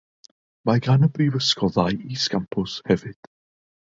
[0.69, 3.33] Mae gan y brifysgol ddau is-gampws hefyd.